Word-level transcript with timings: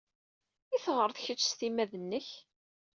I 0.75 0.77
teɣred 0.83 1.17
kecc 1.23 1.43
s 1.47 1.51
timmad-nnek? 1.59 2.29